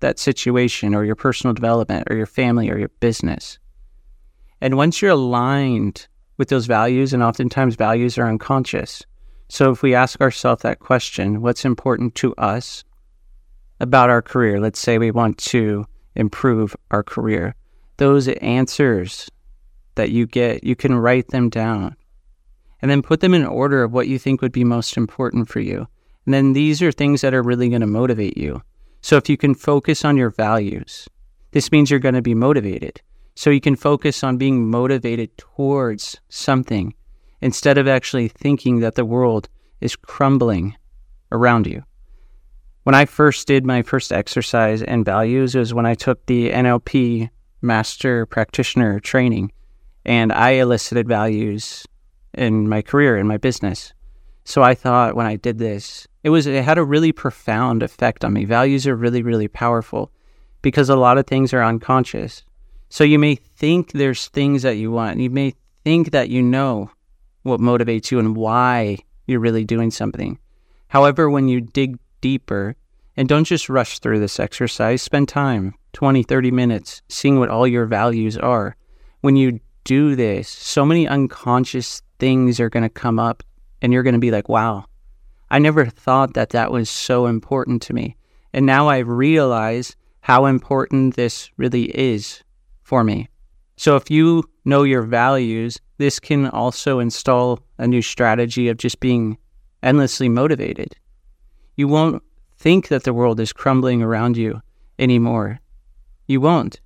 that 0.00 0.18
situation 0.18 0.92
or 0.92 1.04
your 1.04 1.14
personal 1.14 1.54
development 1.54 2.08
or 2.10 2.16
your 2.16 2.26
family 2.26 2.68
or 2.70 2.76
your 2.76 2.90
business. 2.98 3.60
And 4.60 4.76
once 4.76 5.00
you're 5.00 5.12
aligned 5.12 6.08
with 6.38 6.48
those 6.48 6.66
values, 6.66 7.12
and 7.12 7.22
oftentimes 7.22 7.76
values 7.76 8.18
are 8.18 8.26
unconscious. 8.26 9.04
So 9.50 9.70
if 9.70 9.82
we 9.82 9.94
ask 9.94 10.20
ourselves 10.20 10.62
that 10.62 10.78
question, 10.78 11.42
what's 11.42 11.64
important 11.64 12.14
to 12.16 12.34
us 12.36 12.84
about 13.80 14.08
our 14.08 14.22
career? 14.22 14.60
Let's 14.60 14.78
say 14.78 14.96
we 14.96 15.10
want 15.10 15.38
to 15.38 15.86
improve 16.14 16.76
our 16.90 17.02
career 17.02 17.54
those 18.00 18.28
answers 18.28 19.30
that 19.94 20.10
you 20.10 20.26
get, 20.26 20.64
you 20.64 20.74
can 20.74 20.94
write 20.94 21.28
them 21.28 21.50
down 21.50 21.94
and 22.80 22.90
then 22.90 23.02
put 23.02 23.20
them 23.20 23.34
in 23.34 23.44
order 23.44 23.82
of 23.82 23.92
what 23.92 24.08
you 24.08 24.18
think 24.18 24.40
would 24.40 24.52
be 24.52 24.64
most 24.64 24.96
important 24.96 25.50
for 25.50 25.60
you. 25.60 25.86
And 26.24 26.32
then 26.32 26.54
these 26.54 26.80
are 26.80 26.90
things 26.90 27.20
that 27.20 27.34
are 27.34 27.42
really 27.42 27.68
going 27.68 27.82
to 27.82 27.86
motivate 27.86 28.38
you. 28.38 28.62
So 29.02 29.18
if 29.18 29.28
you 29.28 29.36
can 29.36 29.54
focus 29.54 30.02
on 30.02 30.16
your 30.16 30.30
values, 30.30 31.06
This 31.52 31.72
means 31.72 31.90
you're 31.90 32.00
going 32.00 32.14
to 32.14 32.22
be 32.22 32.34
motivated. 32.34 33.00
So 33.34 33.50
you 33.50 33.60
can 33.60 33.76
focus 33.76 34.22
on 34.22 34.38
being 34.38 34.70
motivated 34.70 35.36
towards 35.36 36.20
something 36.28 36.94
instead 37.40 37.78
of 37.78 37.88
actually 37.88 38.28
thinking 38.28 38.80
that 38.80 38.94
the 38.94 39.04
world 39.04 39.48
is 39.80 39.96
crumbling 39.96 40.76
around 41.32 41.66
you. 41.66 41.82
When 42.84 42.94
I 42.94 43.04
first 43.04 43.46
did 43.46 43.66
my 43.66 43.82
first 43.82 44.12
exercise 44.12 44.82
and 44.82 45.04
values 45.04 45.54
was 45.54 45.74
when 45.74 45.86
I 45.86 45.94
took 45.94 46.24
the 46.26 46.50
NLP 46.50 47.30
master 47.62 48.26
practitioner 48.26 49.00
training 49.00 49.52
and 50.04 50.32
I 50.32 50.50
elicited 50.52 51.06
values 51.06 51.86
in 52.34 52.68
my 52.68 52.82
career 52.82 53.16
in 53.18 53.26
my 53.26 53.36
business. 53.36 53.92
So 54.44 54.62
I 54.62 54.74
thought 54.74 55.14
when 55.14 55.26
I 55.26 55.36
did 55.36 55.58
this, 55.58 56.08
it 56.24 56.30
was 56.30 56.46
it 56.46 56.64
had 56.64 56.78
a 56.78 56.84
really 56.84 57.12
profound 57.12 57.82
effect 57.82 58.24
on 58.24 58.32
me. 58.32 58.44
Values 58.44 58.86
are 58.86 58.96
really 58.96 59.22
really 59.22 59.48
powerful 59.48 60.10
because 60.62 60.88
a 60.88 60.96
lot 60.96 61.18
of 61.18 61.26
things 61.26 61.52
are 61.52 61.62
unconscious. 61.62 62.44
So 62.88 63.04
you 63.04 63.18
may 63.18 63.34
think 63.34 63.92
there's 63.92 64.28
things 64.28 64.62
that 64.62 64.76
you 64.76 64.90
want. 64.90 65.20
You 65.20 65.30
may 65.30 65.54
think 65.84 66.10
that 66.10 66.28
you 66.28 66.42
know 66.42 66.90
what 67.42 67.60
motivates 67.60 68.10
you 68.10 68.18
and 68.18 68.36
why 68.36 68.98
you're 69.26 69.40
really 69.40 69.64
doing 69.64 69.90
something. 69.90 70.38
However, 70.88 71.30
when 71.30 71.48
you 71.48 71.60
dig 71.60 71.98
deeper 72.20 72.76
and 73.16 73.28
don't 73.28 73.44
just 73.44 73.68
rush 73.68 73.98
through 73.98 74.20
this 74.20 74.40
exercise, 74.40 75.02
spend 75.02 75.28
time, 75.28 75.74
20, 75.92 76.22
30 76.22 76.50
minutes, 76.50 77.02
seeing 77.08 77.38
what 77.38 77.48
all 77.48 77.66
your 77.66 77.86
values 77.86 78.36
are. 78.36 78.76
When 79.20 79.36
you 79.36 79.60
do 79.84 80.16
this, 80.16 80.48
so 80.48 80.84
many 80.84 81.06
unconscious 81.06 82.02
things 82.18 82.60
are 82.60 82.70
going 82.70 82.82
to 82.82 82.88
come 82.88 83.18
up 83.18 83.42
and 83.82 83.92
you're 83.92 84.02
going 84.02 84.14
to 84.14 84.20
be 84.20 84.30
like, 84.30 84.48
wow, 84.48 84.84
I 85.50 85.58
never 85.58 85.86
thought 85.86 86.34
that 86.34 86.50
that 86.50 86.70
was 86.70 86.88
so 86.88 87.26
important 87.26 87.82
to 87.82 87.94
me. 87.94 88.16
And 88.52 88.66
now 88.66 88.88
I 88.88 88.98
realize 88.98 89.96
how 90.20 90.46
important 90.46 91.16
this 91.16 91.50
really 91.56 91.84
is 91.96 92.42
for 92.82 93.02
me. 93.02 93.28
So 93.76 93.96
if 93.96 94.10
you 94.10 94.44
know 94.64 94.82
your 94.82 95.02
values, 95.02 95.78
this 96.00 96.18
can 96.18 96.46
also 96.46 96.98
install 96.98 97.60
a 97.76 97.86
new 97.86 98.00
strategy 98.00 98.68
of 98.68 98.78
just 98.78 99.00
being 99.00 99.36
endlessly 99.82 100.30
motivated. 100.30 100.96
You 101.76 101.88
won't 101.88 102.22
think 102.56 102.88
that 102.88 103.04
the 103.04 103.12
world 103.12 103.38
is 103.38 103.52
crumbling 103.52 104.02
around 104.02 104.38
you 104.38 104.62
anymore. 104.98 105.60
You 106.26 106.40
won't. 106.40 106.80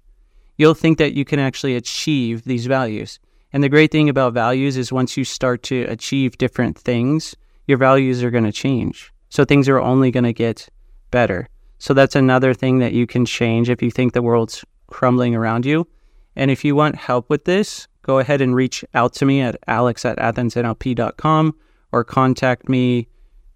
You'll 0.57 0.75
think 0.75 0.99
that 0.99 1.15
you 1.15 1.25
can 1.25 1.39
actually 1.39 1.77
achieve 1.77 2.43
these 2.43 2.67
values. 2.67 3.21
And 3.53 3.63
the 3.63 3.69
great 3.69 3.93
thing 3.93 4.09
about 4.09 4.35
values 4.35 4.77
is 4.77 4.93
once 4.93 5.17
you 5.17 5.25
start 5.25 5.63
to 5.65 5.83
achieve 5.83 6.39
different 6.39 6.77
things, 6.77 7.37
your 7.69 7.79
values 7.79 8.21
are 8.25 8.33
going 8.33 8.45
to 8.45 8.53
change. 8.53 9.13
So 9.29 9.45
things 9.45 9.69
are 9.69 9.79
only 9.81 10.11
going 10.11 10.25
to 10.25 10.33
get 10.33 10.69
better. 11.13 11.49
So 11.79 11.95
that's 11.95 12.17
another 12.17 12.53
thing 12.53 12.81
that 12.81 12.95
you 12.95 13.07
can 13.07 13.25
change 13.27 13.71
if 13.71 13.81
you 13.81 13.93
think 13.93 14.13
the 14.13 14.23
world's 14.23 14.65
crumbling 14.89 15.37
around 15.37 15.67
you. 15.67 15.87
And 16.35 16.51
if 16.51 16.65
you 16.65 16.75
want 16.75 16.97
help 16.97 17.31
with 17.31 17.45
this, 17.45 17.87
go 18.05 18.21
ahead 18.21 18.41
and 18.41 18.55
reach 18.55 18.85
out 18.95 19.13
to 19.15 19.25
me 19.25 19.41
at 19.41 19.57
alex 19.67 20.05
at 20.05 20.17
athensnlp.com 20.19 21.55
or 21.91 22.05
contact 22.05 22.69
me 22.69 23.09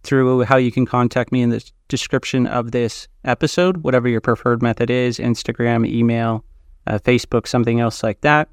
through 0.03 0.43
how 0.45 0.57
you 0.57 0.73
can 0.73 0.87
contact 0.87 1.33
me 1.33 1.43
in 1.43 1.51
the 1.51 1.71
description 1.89 2.47
of 2.47 2.71
this 2.71 3.09
episode, 3.25 3.79
whatever 3.79 4.09
your 4.09 4.21
preferred 4.21 4.63
method 4.63 4.91
is 4.91 5.19
Instagram, 5.19 5.87
email, 5.87 6.45
uh, 6.87 6.99
Facebook, 6.99 7.47
something 7.47 7.81
else 7.81 8.03
like 8.03 8.21
that. 8.21 8.49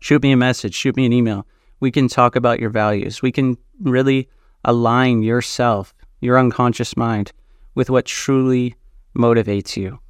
Shoot 0.00 0.22
me 0.22 0.32
a 0.32 0.36
message, 0.36 0.74
shoot 0.74 0.96
me 0.96 1.06
an 1.06 1.12
email. 1.12 1.46
We 1.80 1.90
can 1.90 2.08
talk 2.08 2.36
about 2.36 2.60
your 2.60 2.70
values. 2.70 3.22
We 3.22 3.32
can 3.32 3.56
really 3.80 4.28
align 4.64 5.22
yourself, 5.22 5.94
your 6.20 6.38
unconscious 6.38 6.96
mind, 6.96 7.32
with 7.74 7.88
what 7.88 8.06
truly 8.06 8.74
motivates 9.16 9.76
you. 9.76 10.00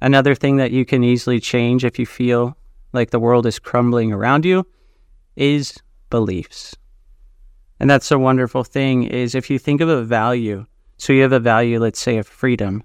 Another 0.00 0.34
thing 0.34 0.56
that 0.56 0.70
you 0.70 0.84
can 0.84 1.02
easily 1.02 1.40
change 1.40 1.84
if 1.84 1.98
you 1.98 2.06
feel 2.06 2.56
like 2.92 3.10
the 3.10 3.20
world 3.20 3.46
is 3.46 3.58
crumbling 3.58 4.12
around 4.12 4.44
you 4.44 4.66
is 5.36 5.74
beliefs. 6.10 6.76
And 7.78 7.88
that's 7.88 8.10
a 8.10 8.18
wonderful 8.18 8.64
thing 8.64 9.04
is 9.04 9.34
if 9.34 9.48
you 9.48 9.58
think 9.58 9.80
of 9.80 9.88
a 9.88 10.02
value, 10.02 10.66
so 10.98 11.12
you 11.12 11.22
have 11.22 11.32
a 11.32 11.40
value, 11.40 11.78
let's 11.80 12.00
say 12.00 12.18
of 12.18 12.26
freedom, 12.26 12.82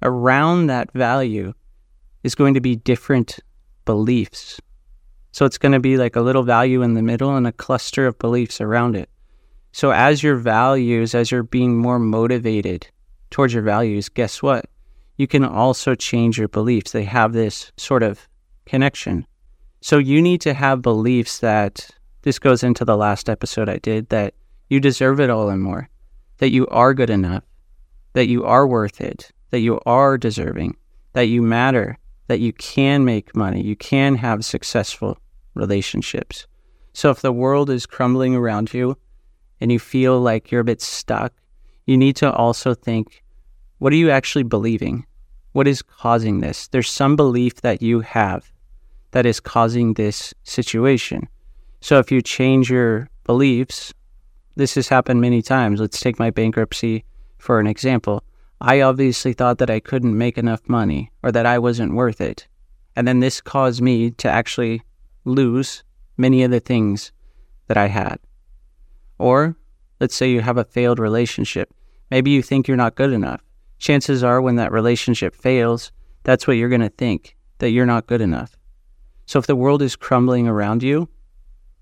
around 0.00 0.68
that 0.68 0.92
value 0.92 1.52
is 2.22 2.34
going 2.34 2.54
to 2.54 2.60
be 2.60 2.76
different 2.76 3.40
beliefs. 3.84 4.60
So 5.32 5.44
it's 5.44 5.58
going 5.58 5.72
to 5.72 5.80
be 5.80 5.96
like 5.96 6.16
a 6.16 6.20
little 6.20 6.42
value 6.42 6.82
in 6.82 6.94
the 6.94 7.02
middle 7.02 7.36
and 7.36 7.46
a 7.46 7.52
cluster 7.52 8.06
of 8.06 8.18
beliefs 8.18 8.60
around 8.60 8.96
it. 8.96 9.08
So 9.72 9.90
as 9.90 10.22
your 10.22 10.36
values, 10.36 11.14
as 11.14 11.30
you're 11.30 11.42
being 11.42 11.76
more 11.76 11.98
motivated 11.98 12.86
towards 13.30 13.54
your 13.54 13.62
values, 13.62 14.08
guess 14.08 14.42
what? 14.42 14.66
You 15.16 15.26
can 15.26 15.44
also 15.44 15.94
change 15.94 16.38
your 16.38 16.48
beliefs. 16.48 16.92
They 16.92 17.04
have 17.04 17.32
this 17.32 17.72
sort 17.76 18.02
of 18.02 18.28
connection. 18.66 19.26
So 19.82 19.98
you 19.98 20.22
need 20.22 20.40
to 20.42 20.54
have 20.54 20.80
beliefs 20.80 21.40
that 21.40 21.90
this 22.22 22.38
goes 22.38 22.62
into 22.62 22.84
the 22.84 22.96
last 22.96 23.28
episode 23.28 23.68
I 23.68 23.78
did 23.78 24.10
that 24.10 24.32
you 24.68 24.78
deserve 24.78 25.18
it 25.18 25.28
all 25.28 25.48
and 25.48 25.60
more, 25.60 25.88
that 26.38 26.52
you 26.52 26.68
are 26.68 26.94
good 26.94 27.10
enough, 27.10 27.42
that 28.12 28.28
you 28.28 28.44
are 28.44 28.64
worth 28.64 29.00
it, 29.00 29.32
that 29.50 29.58
you 29.58 29.80
are 29.84 30.16
deserving, 30.16 30.76
that 31.14 31.26
you 31.26 31.42
matter, 31.42 31.98
that 32.28 32.38
you 32.38 32.52
can 32.52 33.04
make 33.04 33.34
money, 33.34 33.60
you 33.60 33.74
can 33.74 34.14
have 34.14 34.44
successful 34.44 35.18
relationships. 35.54 36.46
So 36.92 37.10
if 37.10 37.20
the 37.20 37.32
world 37.32 37.68
is 37.68 37.84
crumbling 37.84 38.36
around 38.36 38.72
you 38.72 38.96
and 39.60 39.72
you 39.72 39.80
feel 39.80 40.20
like 40.20 40.52
you're 40.52 40.60
a 40.60 40.64
bit 40.64 40.80
stuck, 40.80 41.32
you 41.86 41.96
need 41.96 42.14
to 42.16 42.32
also 42.32 42.72
think 42.72 43.24
what 43.78 43.92
are 43.92 43.96
you 43.96 44.10
actually 44.10 44.44
believing? 44.44 45.06
What 45.50 45.66
is 45.66 45.82
causing 45.82 46.38
this? 46.38 46.68
There's 46.68 46.88
some 46.88 47.16
belief 47.16 47.62
that 47.62 47.82
you 47.82 47.98
have 47.98 48.51
that 49.12 49.26
is 49.26 49.40
causing 49.40 49.94
this 49.94 50.34
situation. 50.42 51.28
So 51.80 51.98
if 51.98 52.10
you 52.10 52.20
change 52.20 52.70
your 52.70 53.08
beliefs, 53.24 53.94
this 54.56 54.74
has 54.74 54.88
happened 54.88 55.20
many 55.20 55.40
times. 55.40 55.80
Let's 55.80 56.00
take 56.00 56.18
my 56.18 56.30
bankruptcy 56.30 57.04
for 57.38 57.58
an 57.58 57.66
example. 57.66 58.24
I 58.60 58.80
obviously 58.80 59.32
thought 59.32 59.58
that 59.58 59.70
I 59.70 59.80
couldn't 59.80 60.16
make 60.16 60.38
enough 60.38 60.68
money 60.68 61.10
or 61.22 61.32
that 61.32 61.46
I 61.46 61.58
wasn't 61.58 61.94
worth 61.94 62.20
it. 62.20 62.46
And 62.94 63.08
then 63.08 63.20
this 63.20 63.40
caused 63.40 63.80
me 63.80 64.10
to 64.12 64.28
actually 64.28 64.82
lose 65.24 65.82
many 66.16 66.42
of 66.42 66.50
the 66.50 66.60
things 66.60 67.12
that 67.68 67.76
I 67.76 67.88
had. 67.88 68.18
Or 69.18 69.56
let's 70.00 70.14
say 70.14 70.30
you 70.30 70.40
have 70.40 70.58
a 70.58 70.64
failed 70.64 70.98
relationship. 70.98 71.72
Maybe 72.10 72.30
you 72.30 72.42
think 72.42 72.68
you're 72.68 72.76
not 72.76 72.94
good 72.94 73.12
enough. 73.12 73.42
Chances 73.78 74.22
are, 74.22 74.40
when 74.40 74.56
that 74.56 74.70
relationship 74.70 75.34
fails, 75.34 75.90
that's 76.22 76.46
what 76.46 76.56
you're 76.56 76.68
going 76.68 76.82
to 76.82 76.88
think 76.88 77.36
that 77.58 77.70
you're 77.70 77.86
not 77.86 78.06
good 78.06 78.20
enough. 78.20 78.56
So 79.26 79.38
if 79.38 79.46
the 79.46 79.56
world 79.56 79.82
is 79.82 79.96
crumbling 79.96 80.48
around 80.48 80.82
you, 80.82 81.08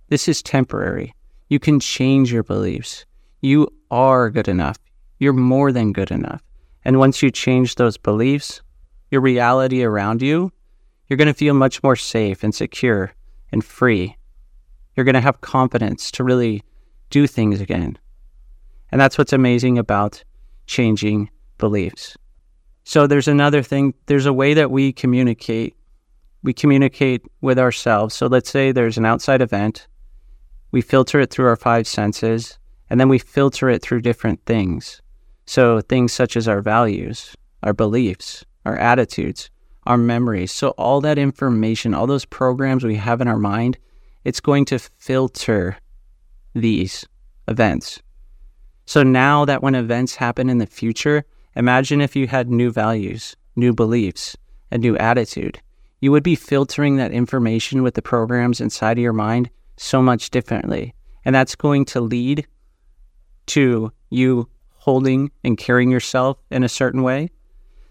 this 0.09 0.29
is 0.29 0.43
temporary. 0.43 1.15
You 1.49 1.59
can 1.59 1.81
change 1.81 2.33
your 2.33 2.43
beliefs. 2.43 3.07
You 3.41 3.69
are 3.91 4.31
good 4.31 4.49
enough. 4.49 4.79
You're 5.19 5.33
more 5.33 5.73
than 5.73 5.93
good 5.93 6.11
enough. 6.11 6.43
And 6.85 6.99
once 6.99 7.23
you 7.23 7.31
change 7.31 7.75
those 7.75 7.97
beliefs, 7.97 8.63
your 9.11 9.21
reality 9.21 9.83
around 9.83 10.23
you, 10.23 10.53
you're 11.09 11.17
going 11.17 11.29
to 11.29 11.35
feel 11.35 11.55
much 11.55 11.83
more 11.83 11.97
safe 11.97 12.45
and 12.45 12.55
secure 12.55 13.13
and 13.53 13.65
free. 13.65 14.17
You're 14.95 15.05
going 15.05 15.15
to 15.15 15.21
have 15.21 15.41
confidence 15.41 16.11
to 16.13 16.25
really 16.25 16.63
do 17.11 17.27
things 17.27 17.61
again. 17.61 17.99
And 18.93 19.01
that's 19.01 19.19
what's 19.19 19.33
amazing 19.33 19.79
about 19.79 20.23
changing 20.67 21.31
beliefs. 21.59 22.17
So 22.85 23.07
there's 23.07 23.29
another 23.29 23.63
thing, 23.63 23.95
there's 24.07 24.27
a 24.27 24.33
way 24.33 24.55
that 24.55 24.71
we 24.71 24.93
communicate. 24.93 25.77
We 26.43 26.53
communicate 26.53 27.23
with 27.41 27.59
ourselves. 27.59 28.15
So 28.15 28.27
let's 28.27 28.51
say 28.51 28.73
there's 28.73 28.99
an 28.99 29.05
outside 29.05 29.43
event 29.43 29.87
we 30.73 30.81
filter 30.81 31.21
it 31.21 31.31
through 31.31 31.47
our 31.47 31.57
five 31.57 31.87
senses, 31.87 32.59
and 32.89 33.01
then 33.01 33.09
we 33.09 33.19
filter 33.19 33.69
it 33.69 33.83
through 33.83 34.03
different 34.03 34.45
things. 34.47 35.03
So, 35.47 35.81
things 35.81 36.13
such 36.13 36.37
as 36.37 36.47
our 36.47 36.61
values, 36.61 37.35
our 37.63 37.73
beliefs, 37.73 38.45
our 38.65 38.77
attitudes, 38.77 39.51
our 39.87 39.97
memories. 39.97 40.53
So, 40.53 40.71
all 40.71 41.01
that 41.01 41.19
information, 41.19 41.93
all 41.93 42.07
those 42.07 42.25
programs 42.25 42.85
we 42.85 42.97
have 42.97 43.21
in 43.21 43.27
our 43.27 43.39
mind, 43.39 43.79
it's 44.25 44.41
going 44.41 44.65
to 44.67 44.79
filter 44.79 45.77
these 46.55 47.05
events. 47.49 48.01
So, 48.87 49.03
now 49.03 49.45
that 49.45 49.63
when 49.63 49.75
events 49.75 50.15
happen 50.15 50.49
in 50.49 50.59
the 50.59 50.67
future, 50.67 51.25
imagine 51.57 52.01
if 52.01 52.15
you 52.15 52.29
had 52.29 52.49
new 52.49 52.71
values, 52.71 53.35
new 53.57 53.73
beliefs, 53.73 54.37
a 54.71 54.79
new 54.79 54.97
attitude. 54.99 55.61
You 56.01 56.13
would 56.13 56.23
be 56.23 56.35
filtering 56.35 56.97
that 56.97 57.13
information 57.13 57.83
with 57.83 57.95
the 57.95 58.03
programs 58.03 58.61
inside 58.61 58.99
of 58.99 59.03
your 59.03 59.13
mind 59.13 59.51
so 59.77 60.01
much 60.01 60.31
differently. 60.31 60.95
And 61.25 61.35
that's 61.35 61.55
going 61.55 61.85
to 61.87 62.01
lead 62.01 62.47
to 63.47 63.93
you 64.09 64.49
holding 64.77 65.31
and 65.45 65.59
carrying 65.59 65.91
yourself 65.91 66.39
in 66.51 66.65
a 66.65 66.69
certain 66.69 67.03
way. 67.03 67.31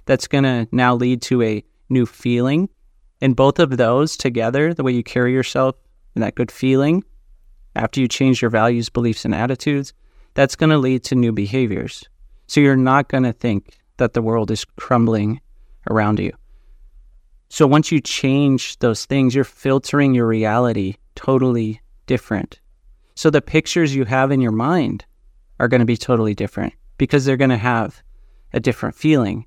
That's 0.06 0.28
going 0.28 0.44
to 0.44 0.68
now 0.72 0.96
lead 0.96 1.22
to 1.24 1.44
a 1.44 1.64
new 1.90 2.06
feeling. 2.06 2.70
And 3.22 3.36
both 3.36 3.60
of 3.60 3.78
those 3.78 4.18
together, 4.18 4.74
the 4.74 4.84
way 4.84 4.92
you 4.92 5.04
carry 5.04 5.32
yourself 5.34 5.76
and 6.16 6.24
that 6.24 6.36
good 6.36 6.52
feeling, 6.52 7.04
after 7.76 8.02
you 8.02 8.08
change 8.08 8.42
your 8.42 8.50
values, 8.50 8.90
beliefs, 8.90 9.26
and 9.26 9.36
attitudes, 9.36 9.94
that's 10.34 10.56
going 10.56 10.72
to 10.72 10.78
lead 10.78 11.04
to 11.04 11.16
new 11.16 11.32
behaviors. 11.32 12.04
So 12.48 12.60
you're 12.60 12.76
not 12.76 13.10
going 13.10 13.24
to 13.24 13.34
think 13.34 13.78
that 13.98 14.14
the 14.14 14.22
world 14.22 14.50
is 14.50 14.66
crumbling 14.66 15.40
around 15.90 16.20
you. 16.20 16.32
So 17.50 17.66
once 17.66 17.92
you 17.92 18.00
change 18.00 18.78
those 18.78 19.06
things, 19.06 19.34
you're 19.34 19.44
filtering 19.44 20.14
your 20.14 20.28
reality 20.28 20.96
totally 21.16 21.82
different. 22.06 22.60
So 23.16 23.30
the 23.30 23.42
pictures 23.42 23.94
you 23.94 24.06
have 24.06 24.32
in 24.32 24.40
your 24.40 24.52
mind 24.52 25.06
are 25.60 25.68
going 25.68 25.82
to 25.82 25.86
be 25.86 25.98
totally 25.98 26.36
different 26.36 26.74
because 26.98 27.26
they're 27.26 27.38
going 27.38 27.50
to 27.50 27.58
have 27.58 28.02
a 28.54 28.60
different 28.60 28.96
feeling. 28.96 29.46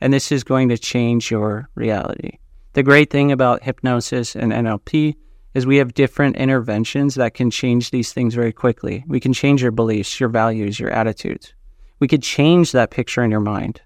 And 0.00 0.12
this 0.12 0.30
is 0.32 0.44
going 0.44 0.68
to 0.68 0.76
change 0.76 1.30
your 1.30 1.68
reality. 1.74 2.38
The 2.74 2.82
great 2.82 3.10
thing 3.10 3.30
about 3.30 3.62
hypnosis 3.62 4.34
and 4.34 4.52
NLP 4.52 5.14
is 5.54 5.64
we 5.64 5.76
have 5.76 5.94
different 5.94 6.36
interventions 6.36 7.14
that 7.14 7.34
can 7.34 7.50
change 7.50 7.90
these 7.90 8.12
things 8.12 8.34
very 8.34 8.52
quickly. 8.52 9.04
We 9.06 9.20
can 9.20 9.32
change 9.32 9.62
your 9.62 9.70
beliefs, 9.70 10.18
your 10.18 10.28
values, 10.28 10.80
your 10.80 10.90
attitudes. 10.90 11.54
We 12.00 12.08
could 12.08 12.22
change 12.22 12.72
that 12.72 12.90
picture 12.90 13.22
in 13.22 13.30
your 13.30 13.40
mind 13.40 13.80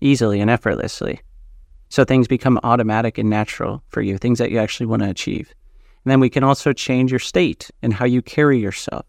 easily 0.00 0.40
and 0.40 0.50
effortlessly. 0.50 1.20
So 1.90 2.04
things 2.04 2.28
become 2.28 2.58
automatic 2.62 3.18
and 3.18 3.28
natural 3.28 3.82
for 3.88 4.00
you, 4.00 4.16
things 4.16 4.38
that 4.38 4.50
you 4.50 4.58
actually 4.58 4.86
want 4.86 5.02
to 5.02 5.10
achieve. 5.10 5.52
And 6.04 6.10
then 6.10 6.20
we 6.20 6.30
can 6.30 6.44
also 6.44 6.72
change 6.72 7.10
your 7.10 7.18
state 7.18 7.70
and 7.82 7.92
how 7.92 8.06
you 8.06 8.22
carry 8.22 8.58
yourself. 8.58 9.04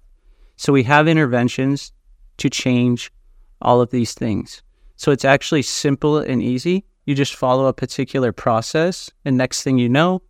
So 0.57 0.73
we 0.73 0.83
have 0.83 1.07
interventions 1.07 1.93
to 2.38 2.50
change 2.50 3.11
all 3.61 3.81
of 3.81 3.91
these 3.91 4.13
things. 4.13 4.63
So 4.95 5.11
it's 5.11 5.25
actually 5.25 5.61
simple 5.61 6.17
and 6.17 6.41
easy. 6.41 6.83
You 7.05 7.15
just 7.15 7.35
follow 7.35 7.67
a 7.67 7.73
particular 7.73 8.31
process, 8.31 9.09
and 9.25 9.38
next 9.38 9.63
thing 9.63 9.77
you 9.77 9.89
know, 9.89 10.21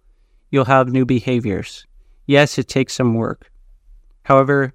you'll 0.50 0.66
have 0.66 0.90
new 0.90 1.06
behaviors. 1.06 1.86
Yes, 2.26 2.58
it 2.58 2.68
takes 2.68 2.94
some 2.94 3.14
work. 3.14 3.52
However, 4.24 4.74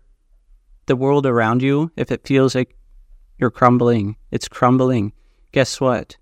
the 0.87 0.97
world 0.97 1.27
around 1.27 1.63
you, 1.63 1.91
if 1.97 2.11
it 2.11 2.27
feels 2.27 2.55
like 2.55 2.77
you're 3.39 3.51
crumbling, 3.51 4.17
it's 4.31 4.49
crumbling. 4.49 5.13
Guess 5.53 5.81
what? 5.81 6.17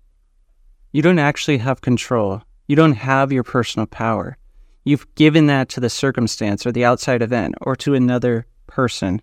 You 0.95 1.01
don't 1.01 1.19
actually 1.19 1.57
have 1.57 1.81
control. 1.81 2.41
You 2.67 2.77
don't 2.77 2.93
have 2.93 3.33
your 3.33 3.43
personal 3.43 3.85
power. 3.85 4.37
You've 4.85 5.13
given 5.15 5.47
that 5.47 5.67
to 5.71 5.81
the 5.81 5.89
circumstance 5.89 6.65
or 6.65 6.71
the 6.71 6.85
outside 6.85 7.21
event 7.21 7.55
or 7.59 7.75
to 7.75 7.95
another 7.95 8.45
person. 8.67 9.21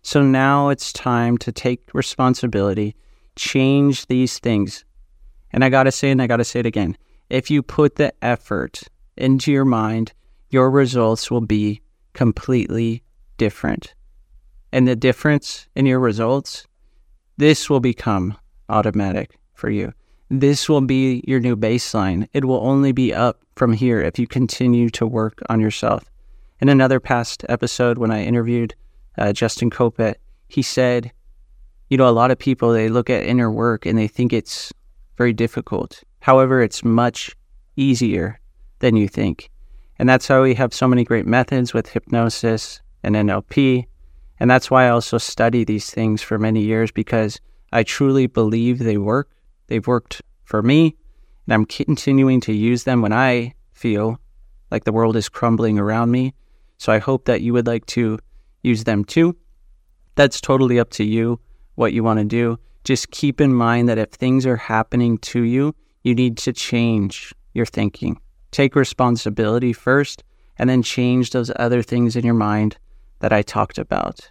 So 0.00 0.22
now 0.22 0.70
it's 0.70 0.94
time 0.94 1.36
to 1.36 1.52
take 1.52 1.92
responsibility, 1.92 2.96
change 3.36 4.06
these 4.06 4.38
things. 4.38 4.86
And 5.52 5.62
I 5.62 5.68
got 5.68 5.82
to 5.82 5.92
say, 5.92 6.10
and 6.10 6.22
I 6.22 6.26
got 6.26 6.38
to 6.38 6.44
say 6.44 6.60
it 6.60 6.64
again 6.64 6.96
if 7.28 7.50
you 7.50 7.62
put 7.62 7.96
the 7.96 8.14
effort 8.24 8.84
into 9.18 9.52
your 9.52 9.66
mind, 9.66 10.14
your 10.48 10.70
results 10.70 11.30
will 11.30 11.42
be 11.42 11.82
completely 12.14 13.02
different. 13.36 13.92
And 14.72 14.88
the 14.88 14.96
difference 14.96 15.68
in 15.76 15.84
your 15.84 16.00
results, 16.00 16.66
this 17.36 17.68
will 17.68 17.80
become 17.80 18.38
automatic 18.70 19.38
for 19.52 19.68
you. 19.68 19.92
This 20.32 20.68
will 20.68 20.80
be 20.80 21.24
your 21.26 21.40
new 21.40 21.56
baseline. 21.56 22.28
It 22.32 22.44
will 22.44 22.64
only 22.64 22.92
be 22.92 23.12
up 23.12 23.40
from 23.56 23.72
here 23.72 24.00
if 24.00 24.16
you 24.16 24.28
continue 24.28 24.88
to 24.90 25.04
work 25.04 25.42
on 25.48 25.58
yourself. 25.58 26.04
In 26.60 26.68
another 26.68 27.00
past 27.00 27.44
episode, 27.48 27.98
when 27.98 28.12
I 28.12 28.22
interviewed 28.22 28.76
uh, 29.18 29.32
Justin 29.32 29.70
Kopet, 29.70 30.14
he 30.46 30.62
said, 30.62 31.10
you 31.88 31.96
know, 31.96 32.08
a 32.08 32.10
lot 32.14 32.30
of 32.30 32.38
people, 32.38 32.72
they 32.72 32.88
look 32.88 33.10
at 33.10 33.24
inner 33.24 33.50
work 33.50 33.84
and 33.86 33.98
they 33.98 34.06
think 34.06 34.32
it's 34.32 34.72
very 35.16 35.32
difficult. 35.32 36.04
However, 36.20 36.62
it's 36.62 36.84
much 36.84 37.36
easier 37.74 38.38
than 38.78 38.94
you 38.94 39.08
think. 39.08 39.50
And 39.98 40.08
that's 40.08 40.28
how 40.28 40.44
we 40.44 40.54
have 40.54 40.72
so 40.72 40.86
many 40.86 41.02
great 41.02 41.26
methods 41.26 41.74
with 41.74 41.88
hypnosis 41.88 42.80
and 43.02 43.16
NLP. 43.16 43.84
And 44.38 44.48
that's 44.48 44.70
why 44.70 44.86
I 44.86 44.90
also 44.90 45.18
study 45.18 45.64
these 45.64 45.90
things 45.90 46.22
for 46.22 46.38
many 46.38 46.62
years 46.62 46.92
because 46.92 47.40
I 47.72 47.82
truly 47.82 48.28
believe 48.28 48.78
they 48.78 48.96
work 48.96 49.28
They've 49.70 49.86
worked 49.86 50.20
for 50.42 50.62
me, 50.62 50.96
and 51.46 51.54
I'm 51.54 51.64
continuing 51.64 52.40
to 52.40 52.52
use 52.52 52.82
them 52.82 53.02
when 53.02 53.12
I 53.12 53.54
feel 53.72 54.18
like 54.72 54.82
the 54.82 54.92
world 54.92 55.14
is 55.14 55.28
crumbling 55.28 55.78
around 55.78 56.10
me. 56.10 56.34
So 56.78 56.92
I 56.92 56.98
hope 56.98 57.26
that 57.26 57.40
you 57.40 57.52
would 57.52 57.68
like 57.68 57.86
to 57.86 58.18
use 58.64 58.82
them 58.82 59.04
too. 59.04 59.36
That's 60.16 60.40
totally 60.40 60.80
up 60.80 60.90
to 60.90 61.04
you 61.04 61.38
what 61.76 61.92
you 61.92 62.02
want 62.02 62.18
to 62.18 62.24
do. 62.24 62.58
Just 62.82 63.12
keep 63.12 63.40
in 63.40 63.54
mind 63.54 63.88
that 63.88 63.98
if 63.98 64.10
things 64.10 64.44
are 64.44 64.56
happening 64.56 65.18
to 65.18 65.42
you, 65.42 65.72
you 66.02 66.16
need 66.16 66.36
to 66.38 66.52
change 66.52 67.32
your 67.54 67.66
thinking. 67.66 68.20
Take 68.50 68.74
responsibility 68.74 69.72
first 69.72 70.24
and 70.58 70.68
then 70.68 70.82
change 70.82 71.30
those 71.30 71.52
other 71.54 71.80
things 71.80 72.16
in 72.16 72.24
your 72.24 72.34
mind 72.34 72.76
that 73.20 73.32
I 73.32 73.42
talked 73.42 73.78
about 73.78 74.30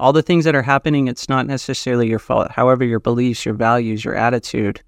all 0.00 0.12
the 0.12 0.22
things 0.22 0.44
that 0.44 0.54
are 0.54 0.62
happening, 0.62 1.08
it's 1.08 1.28
not 1.28 1.46
necessarily 1.46 2.08
your 2.08 2.18
fault. 2.18 2.50
However, 2.50 2.84
your 2.84 3.00
beliefs, 3.00 3.44
your 3.44 3.54
values, 3.54 4.04
your 4.04 4.14
attitude, 4.14 4.82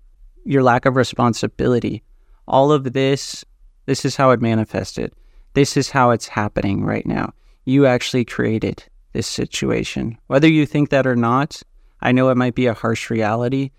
your 0.44 0.62
lack 0.62 0.84
of 0.84 0.96
responsibility, 0.96 2.02
all 2.48 2.72
of 2.72 2.92
this, 2.92 3.44
this 3.86 4.04
is 4.04 4.16
how 4.16 4.30
it 4.30 4.40
manifested. 4.40 5.12
This 5.54 5.76
is 5.76 5.90
how 5.90 6.10
it's 6.10 6.28
happening 6.28 6.84
right 6.84 7.06
now. 7.06 7.32
You 7.64 7.86
actually 7.86 8.24
created 8.24 8.84
this 9.12 9.26
situation. 9.26 10.18
Whether 10.26 10.48
you 10.48 10.66
think 10.66 10.90
that 10.90 11.06
or 11.06 11.16
not, 11.16 11.62
I 12.00 12.12
know 12.12 12.28
it 12.28 12.36
might 12.36 12.54
be 12.54 12.66
a 12.66 12.74
harsh 12.74 13.08
reality. 13.10 13.70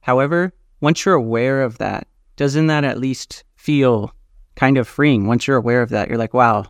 However, 0.00 0.52
once 0.80 1.04
you're 1.04 1.14
aware 1.14 1.62
of 1.62 1.78
that, 1.78 2.06
doesn't 2.36 2.68
that 2.68 2.84
at 2.84 2.98
least 2.98 3.44
feel 3.56 4.14
kind 4.54 4.78
of 4.78 4.88
freeing? 4.88 5.26
Once 5.26 5.46
you're 5.46 5.56
aware 5.56 5.82
of 5.82 5.90
that, 5.90 6.08
you're 6.08 6.18
like, 6.18 6.34
wow, 6.34 6.64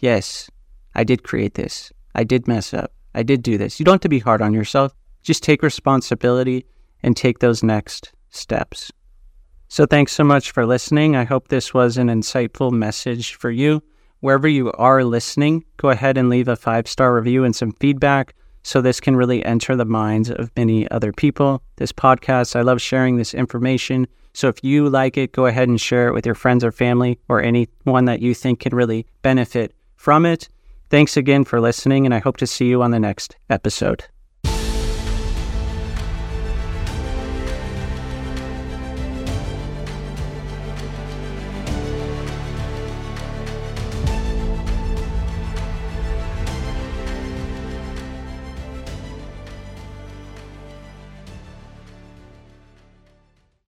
yes, 0.00 0.50
I 0.94 1.04
did 1.04 1.22
create 1.22 1.54
this. 1.54 1.92
I 2.14 2.24
did 2.24 2.48
mess 2.48 2.74
up. 2.74 2.92
I 3.14 3.22
did 3.22 3.42
do 3.42 3.58
this. 3.58 3.78
You 3.78 3.84
don't 3.84 3.94
have 3.94 4.00
to 4.00 4.08
be 4.08 4.18
hard 4.18 4.42
on 4.42 4.54
yourself. 4.54 4.94
Just 5.22 5.42
take 5.42 5.62
responsibility 5.62 6.66
and 7.02 7.16
take 7.16 7.38
those 7.38 7.62
next 7.62 8.12
steps. 8.30 8.90
So, 9.68 9.86
thanks 9.86 10.12
so 10.12 10.24
much 10.24 10.50
for 10.50 10.66
listening. 10.66 11.14
I 11.14 11.24
hope 11.24 11.48
this 11.48 11.72
was 11.72 11.96
an 11.96 12.08
insightful 12.08 12.72
message 12.72 13.34
for 13.34 13.50
you. 13.50 13.82
Wherever 14.18 14.48
you 14.48 14.72
are 14.72 15.04
listening, 15.04 15.64
go 15.76 15.90
ahead 15.90 16.18
and 16.18 16.28
leave 16.28 16.48
a 16.48 16.56
five 16.56 16.88
star 16.88 17.14
review 17.14 17.44
and 17.44 17.54
some 17.54 17.72
feedback 17.72 18.34
so 18.62 18.80
this 18.80 19.00
can 19.00 19.16
really 19.16 19.44
enter 19.44 19.76
the 19.76 19.84
minds 19.84 20.30
of 20.30 20.50
many 20.56 20.90
other 20.90 21.12
people. 21.12 21.62
This 21.76 21.92
podcast, 21.92 22.56
I 22.56 22.62
love 22.62 22.82
sharing 22.82 23.16
this 23.16 23.32
information. 23.32 24.06
So, 24.32 24.48
if 24.48 24.62
you 24.62 24.88
like 24.88 25.16
it, 25.16 25.32
go 25.32 25.46
ahead 25.46 25.68
and 25.68 25.80
share 25.80 26.08
it 26.08 26.14
with 26.14 26.26
your 26.26 26.34
friends 26.34 26.64
or 26.64 26.72
family 26.72 27.18
or 27.28 27.40
anyone 27.40 28.06
that 28.06 28.20
you 28.20 28.34
think 28.34 28.60
can 28.60 28.74
really 28.74 29.06
benefit 29.22 29.72
from 29.94 30.26
it. 30.26 30.48
Thanks 30.90 31.16
again 31.16 31.44
for 31.44 31.60
listening, 31.60 32.04
and 32.04 32.12
I 32.12 32.18
hope 32.18 32.36
to 32.38 32.48
see 32.48 32.66
you 32.66 32.82
on 32.82 32.90
the 32.90 32.98
next 32.98 33.36
episode. 33.48 34.06